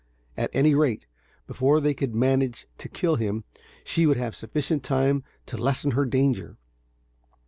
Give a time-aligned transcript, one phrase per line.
[0.35, 1.05] At any rate,
[1.45, 3.43] before they could manage to kill him,
[3.83, 6.57] she would have sufficient time to lessen her danger.